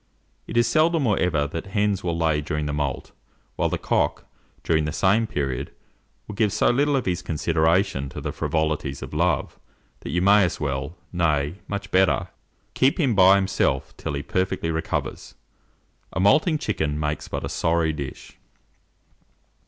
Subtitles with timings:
[0.47, 3.11] It is seldom or ever that hens will lay during the moult;
[3.55, 4.25] while the cock,
[4.63, 5.71] during the same period,
[6.27, 9.59] will give so little of his consideration to the frivolities of love,
[9.99, 12.29] that you may as well, nay, much better,
[12.73, 15.35] keep him by himself till he perfectly recovers.
[16.13, 18.39] A moulting chicken makes but a sorry dish.